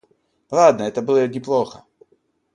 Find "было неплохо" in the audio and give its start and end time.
1.03-1.83